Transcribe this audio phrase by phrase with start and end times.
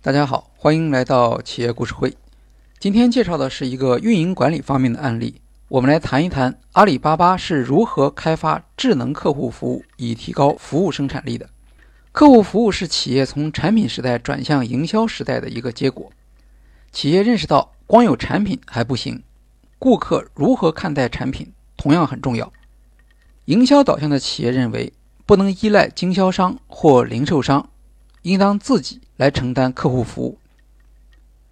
[0.00, 2.16] 大家好，欢迎来到企业故事会。
[2.78, 5.40] 今天介绍的是一个运营管理方面的案例。
[5.66, 11.50] 我们来谈一谈阿里巴巴是如何开发智能客户服务，以提高服务生产力的。
[12.12, 16.12] 客户服务是企业从产品时代转向营销时代的一个结果。
[16.92, 19.24] 企业认识到，光有产品还不行，
[19.80, 22.52] 顾客如何看待产品同样很重要。
[23.46, 24.92] 营销导向的企业认为，
[25.26, 27.68] 不能依赖经销商或零售商。
[28.22, 30.38] 应当自己来承担客户服务。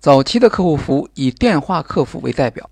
[0.00, 2.68] 早期的客户服务以电话客服为代表，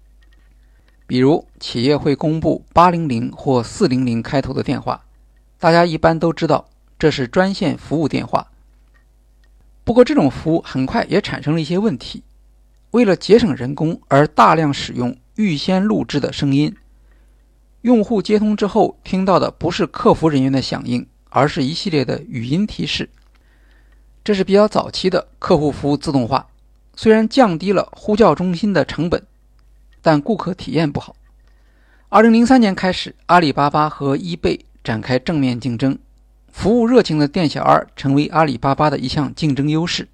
[1.06, 5.04] 比如企业会公布八零零或四零零开头的电话，
[5.58, 8.48] 大家一般都知道这是专线服务电话。
[9.84, 12.24] 不过这种服务很快也产生了一些问题，
[12.90, 16.76] 为了节省人工而大量使用预先录制的声音，
[17.82, 23.08] 用户接通之后听到的不是客服人员的响应，而是一系列的语音提示。
[24.22, 26.46] 这是比较早期的客户服务自动化，
[26.94, 29.22] 虽然降低了呼叫中心的成本，
[30.02, 31.16] 但顾客体验不好。
[32.10, 35.98] 二零零三年开始，阿里巴巴和易贝展开正面竞争，
[36.52, 40.08] 服务热情的店小二成为阿里巴巴的一项竞争优势。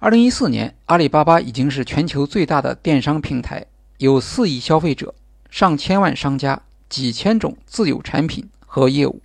[0.00, 3.64] 二零一四年，阿里巴巴已经是全球最大的电商平台，
[3.98, 5.14] 有四亿消费者、
[5.50, 9.22] 上千万商家、几千种自有产品和业务，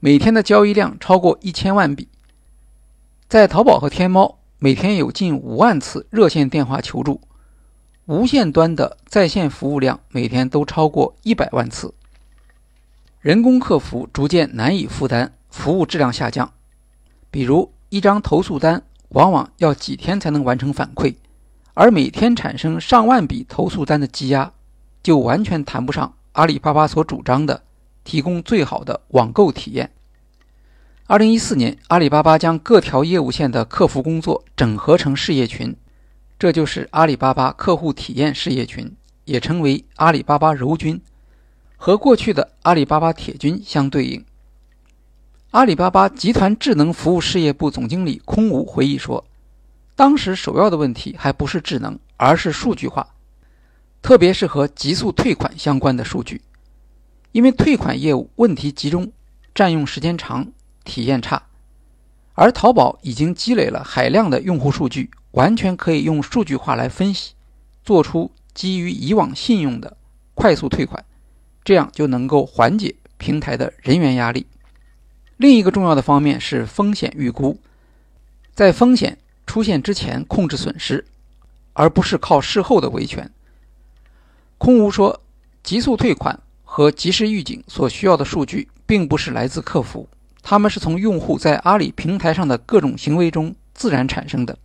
[0.00, 2.08] 每天的交易量超过一千万笔。
[3.28, 7.20] 在淘宝和天猫，每天有近五万次热线电话求助，
[8.04, 11.92] 无线端的在线服务量每天都超过一百万次。
[13.20, 16.52] 人工客服逐渐难以负担，服务质量下降。
[17.30, 21.16] 比如一张投诉单往往要几天才能完成反馈，
[21.72, 24.52] 而每天产生上万笔投诉单的积压，
[25.02, 27.62] 就完全谈不上阿里巴巴所主张的
[28.04, 29.90] 提供最好的网购体验。
[31.06, 35.76] 二零一四年，阿里巴巴将各条业务线的客服工作整合成事业群，
[36.38, 38.90] 这就是阿里巴巴客户体验事业群，
[39.26, 40.98] 也称为阿里巴巴柔军，
[41.76, 44.24] 和过去的阿里巴巴铁军相对应。
[45.50, 49.22] 阿里巴巴集团智能服务事业部总经理空无回忆说
[49.94, 53.06] ：“当时首要的问题还不是智能，而是数据化，
[54.00, 56.40] 特别是和极速退款相关的数据，
[57.32, 59.12] 因为退款业务问题集中，
[59.54, 60.50] 占用时间长。”
[60.84, 61.46] 体验差，
[62.34, 67.32] 而淘宝已经积累了海量的用户数据，完全可以用数据化来分析，
[67.82, 69.96] 做出基于以往信用的
[70.34, 71.04] 快速退款，
[71.64, 74.46] 这样就能够缓解平台的人员压力。
[75.36, 77.58] 另一个重要的方面是风险预估，
[78.54, 81.04] 在风险出现之前控制损失，
[81.72, 83.30] 而不是靠事后的维权。
[84.58, 85.20] 空无说，
[85.62, 90.08] 极速退款和及时预警所需要的数据，并不是来自客服。
[90.46, 94.58] 他们是从用户在阿里平台上的各种行为中自然产生的，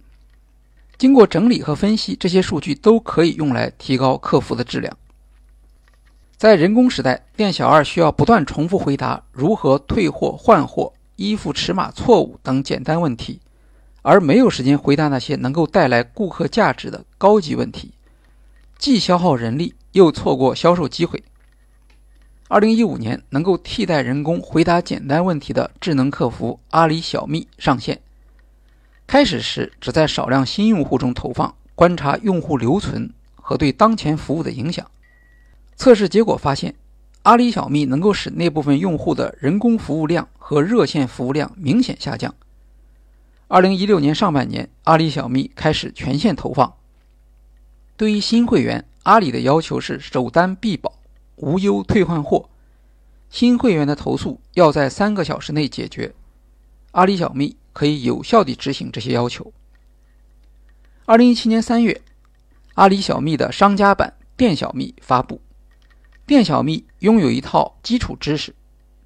[0.98, 4.98] 经过整理和分析，这些数据都可以用来提高客服的质量。
[6.36, 13.40] 在人工时代，店小二需要不断重复回答如何退货、换货、衣服尺码错误等简单问题，
[14.02, 17.92] 而没有时间回答那些能够带来顾客价值的高级问题，
[18.78, 21.24] 既消耗人力，又错过销售机会。
[22.52, 28.02] 二零一五年，能够替代人工回答简单问题的智能客服阿里小蜜上线。
[29.06, 34.90] 开始时只在少量新用户中投放，观察用户留存和对当前服务的影响。
[35.76, 36.74] 测试结果发现，
[37.22, 42.34] 阿里小蜜能够使那部分用户的人工服务量和热线服务量明显下降。
[43.48, 46.74] 二零一六年上半年，阿里小蜜开始全线投放。
[47.96, 50.96] 对于新会员，阿里的要求是首单必保。
[51.40, 52.50] 无忧退换货，
[53.30, 56.14] 新会员的投诉要在三个小时内解决。
[56.92, 59.54] 阿里小蜜可以有效地执行这些要求。
[61.06, 62.02] 二零一七年三月，
[62.74, 65.40] 阿里小蜜的商家版店小蜜发布。
[66.26, 68.54] 店小蜜拥有一套基础知识，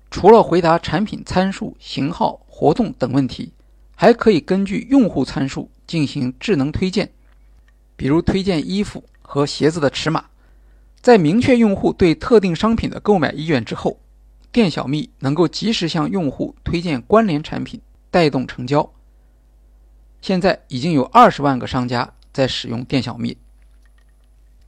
[0.09, 3.53] 除了回答产品参数、型号、活动等问题，
[3.95, 7.11] 还可以根据用户参数进行智能推荐，
[7.95, 10.25] 比如推荐衣服和鞋子的尺码。
[11.03, 13.99] 在明确用户对特定商品的购买意愿之后，
[14.53, 18.89] 店小蜜能够及时向用户推荐关联产品，带动成交。
[20.21, 23.37] 现在已经有二十万个商家在使用店小蜜。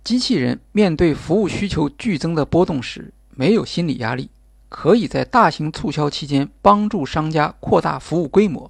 [0.04, 4.30] 机器人面对服务需求剧增的波动时，没有心理压力，
[4.68, 8.70] 可以在大型促销期间帮助商家扩大服务规模。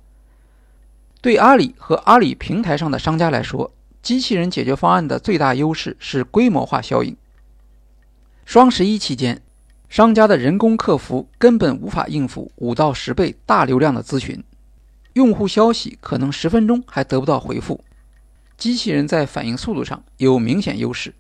[1.20, 3.74] 对阿里和阿里平台上的商家来说，
[4.04, 7.18] 机器人解决方案的最大优势是规模化效应。
[8.46, 9.42] 双十一期间，
[9.90, 14.42] 商家的人工客服根本无法应付五到十倍大流量的咨询。
[15.14, 17.84] 用户消息可能十分钟还得不到回复。
[18.56, 21.14] 机器人在反应速度上有明显优势，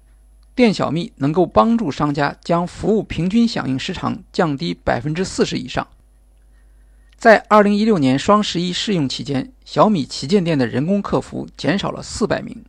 [0.54, 5.86] 店小蜜能够帮助商家将服务平均响应时长降低百分之四十以上。
[7.18, 12.64] 在二零一六年双十一试用期间，小米旗舰店的人工客服减少了四百名。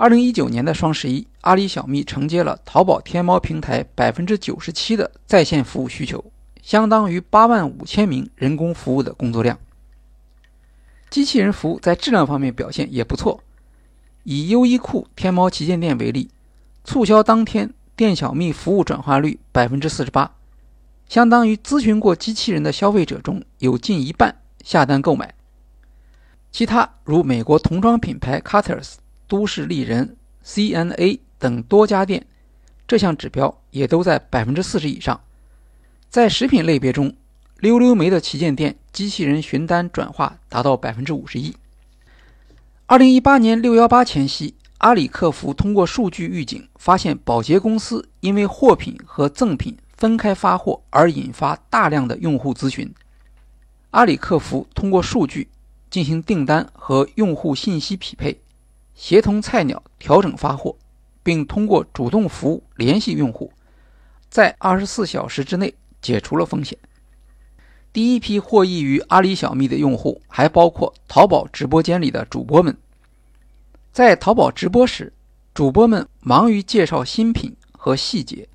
[0.00, 6.24] 二零一九年的双十一，阿里小蜜承接了淘宝天猫平台百分之九十七的在线服务需求，
[6.62, 9.58] 相当于八万五千名人工服务的工作量。
[11.10, 13.42] 机器人服务在质量方面表现也不错。
[14.22, 16.30] 以优衣库天猫旗舰店为例，
[16.82, 20.34] 促销当天店小蜜服务转化率百分之四十八。
[21.10, 25.34] 相当于咨询过机器人的消费者中有近一半下单购买。
[26.50, 28.94] 其他如美国童装品牌 Cutters、
[29.30, 32.26] 都市丽人、CNA 等多家店，
[32.88, 35.20] 这项指标也都在百分之四十以上。
[36.08, 37.14] 在食品类别中，
[37.60, 41.54] 溜溜梅的旗舰店机器人询单转化达到百分之五十一。
[42.86, 49.78] 二零一八年六幺八前夕，阿里客服通过数据预警，发现保洁公司因为货品和赠品。
[49.96, 52.90] 分开发货而引发大量的用户咨询，
[53.90, 55.48] 阿里客服通过数据
[55.90, 58.40] 进行订单和用户信息匹配，
[59.00, 60.76] 协同菜鸟调整发货，
[61.22, 63.50] 并通过主动服务联系用户，
[64.28, 66.76] 在二十四小时之内解除了风险。
[67.94, 72.76] 第一批获益于阿里小蜜的用户还包括淘宝直播间里的主播们，
[73.90, 75.10] 在淘宝直播时，
[75.54, 78.46] 主播们忙于介绍新品和细节。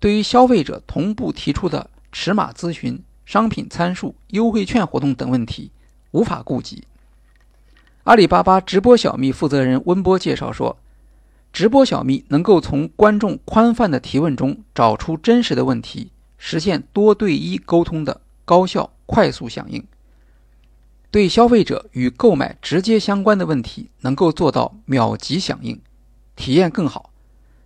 [0.00, 5.70] 对于消费者同步提出的尺码咨询、商品参数、优惠券活动等问题，
[6.10, 6.82] 无法顾及。
[8.04, 10.76] 阿里巴巴直播小蜜负责人温波介绍说
[11.52, 19.84] ：“直播小蜜能够从观众宽泛的提问中找出真实的问题，实现多对一沟通的高效快速响应。
[21.10, 25.80] 对消费者与购买直接相关的问题，能够做到秒级响应，
[26.34, 27.10] 体验更好。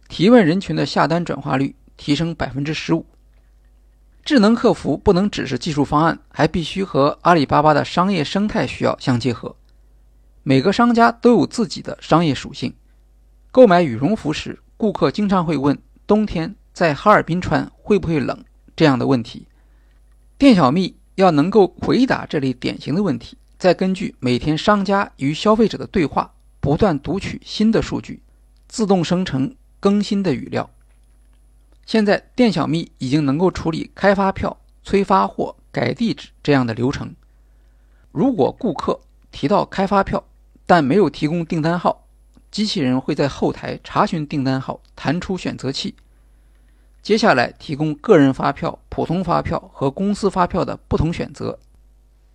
[0.09, 3.07] 提问人群的下单转化率。”提升百分之十五。
[4.23, 9.57] 智能客服不能只是技术方案，还必须和阿里巴巴的商业生态需要相结合。
[10.49, 12.73] 每个商家都有自己的商业属性。
[13.51, 15.77] 购买羽绒服时，顾客经常会问
[16.07, 18.45] ：“冬天在哈尔滨穿会不会冷？”
[18.77, 19.49] 这样的问题，
[20.39, 28.23] 店小蜜要能够回答这类典型的问题，再根据每天商家与消费者的对话，不断读取新的数据，
[28.69, 30.71] 自动生成更新的语料。
[31.85, 37.13] 现在，店小蜜已经能够处理开发票、催发货、改地址这样的流程。
[38.13, 39.01] 如果顾客
[39.33, 40.23] 提到开发票，
[40.67, 42.09] 但没有提供订单号，
[42.51, 45.95] 机器人会在后台查询订单号，弹出选择器，
[47.01, 51.61] 接下来提供个人发票、普通发票和公司发票的不同选择，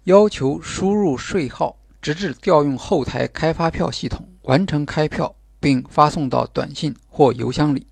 [0.05, 7.85] 要求输入税号，直至调用后台开发票系统完成开票，并发送到短信或邮箱里。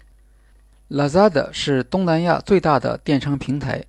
[0.90, 3.84] Lazada 是东南亚最大的电商平台，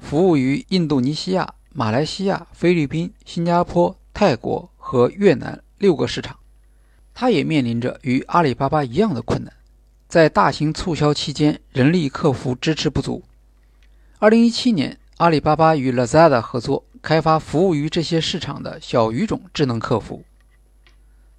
[0.00, 5.62] 服务于印度尼西亚、马来西亚、菲律宾、新加坡、泰国和越南。
[5.82, 6.38] 六个市场。
[7.12, 9.52] 它也面临着与阿里巴巴一样的困难，
[10.06, 13.24] 在大型促销期间，人力客服支持不足。
[14.20, 20.24] 2017年，阿里巴巴与 Lazada 合作开发服务于这些市场的小语种智能客服。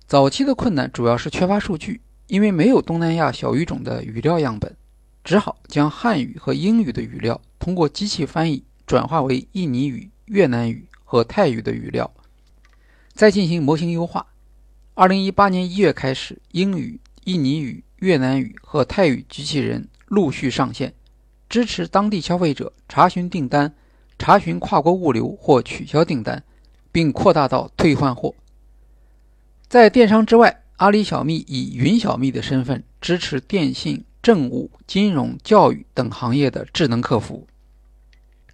[0.06, 4.76] 早期的困难主要是缺乏数据，因为没有东南亚小语种的语料样本。
[5.24, 12.12] 只好将汉语和英语的语料通过机器翻译转化为印尼语、越南语和泰语的语料，
[13.14, 14.28] 再进行模型优化。
[14.96, 20.94] 二零一八年一月开始，英语、印尼语、越南语和泰语机器人陆续上线，
[21.50, 23.74] 支持当地消费者查询订单、
[24.20, 26.44] 查询跨国物流或取消订单，
[26.92, 28.36] 并扩大到退换货。
[29.68, 34.06] 在电商之外，阿里小蜜以云小蜜的身份支持电信。
[34.24, 37.46] 政务、金融、教育等行业的智能客服。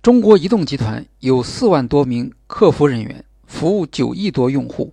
[0.01, 4.91] 中国移动集团有四万多名客服人员，服务九亿多用户。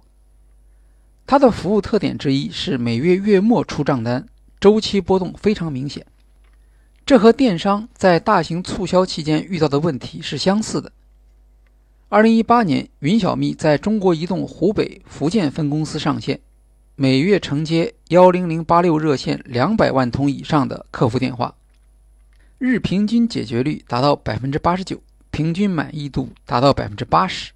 [1.26, 4.24] 它的服务特点之一是每月月末出账单，
[4.60, 6.06] 周期波动非常明显。
[7.04, 10.92] 这和电商在大型促销期间遇到的问题是相似的。
[12.08, 16.40] 二零一八年，云小蜜在中国移动湖北、福建分公司上线。
[16.94, 21.56] 每月承接幺零零八六热线两百万通以上的客服电话，
[22.58, 27.52] 日平均解决率达到百分之八十九，平均满意度达到百分之八十。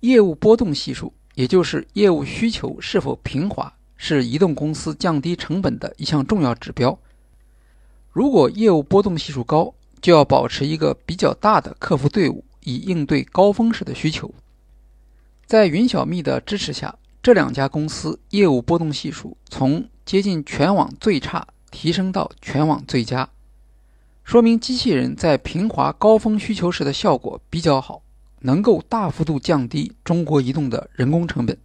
[0.00, 6.98] 业务波动系数，也就是业务需求是否平滑，是移动公司降低成本的一项重要指标。
[8.10, 14.32] 如果业务波动系数高，就要保持一个比较大的客服队伍，以应对高峰时的需求。
[15.44, 23.28] 在云小蜜的支持下，这两家公司业务波动系数从接近全网最差提升到全网最佳，
[24.24, 28.00] 说明机器人在平滑高峰需求时的效果比较好，
[28.40, 31.56] 能够大幅度降低中国移动的人工成本。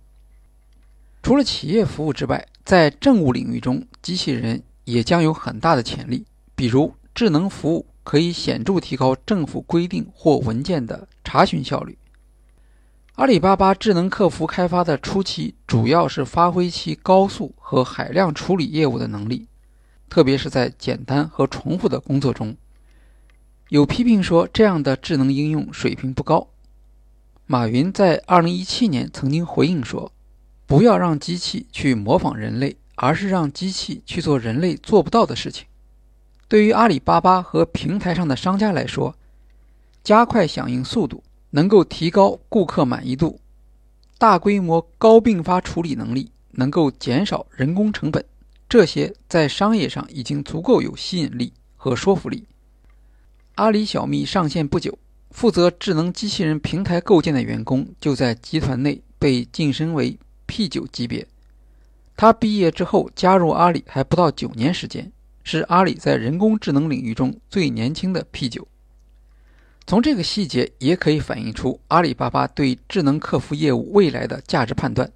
[1.21, 6.25] 除了企业服务之外，在政务领域中，机器人也将有很大的潜力。
[6.55, 11.97] 比如，智能服务可以显著提高政府规定或文件的查询效率。
[13.15, 19.47] 阿里巴巴智能客服开发的初期，主要是发挥其高速和海量处理业务的能力，
[20.09, 22.55] 特别是在简单和重复的工作中。
[23.69, 26.47] 有批评说，这样的智能应用水平不高。
[27.51, 30.13] 马云在2017年曾经回应说。
[30.65, 35.67] 不要让机器去模仿人类，而是让机器去做人类做不到的事情。
[36.47, 39.13] 对于阿里巴巴和平台上的商家来说，
[40.01, 43.41] 加快响应速度，能够提高顾客满意度；
[44.17, 48.23] 大规模高并发处理能力，能够减少人工成本。
[48.69, 52.45] 这些在商业上已经足够有吸引力和说服力。
[53.55, 54.97] 阿里小蜜上线不久，
[55.31, 60.17] 负责智能机器人平台构建的员工就在集团内被晋升为。
[60.53, 61.25] P 九级别，
[62.17, 65.09] 他毕业之后加入阿里还不到九年时间，
[65.45, 68.67] 是阿里在人工智能领域中最年轻的 P 九。
[69.87, 75.09] 从这个细节也可以反映出阿里巴巴对智能客服业务未来的价值判断。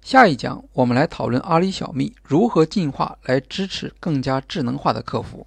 [0.00, 5.46] 下一讲我们来讨论阿里小蜜如何进化来支持更加智能化的客服。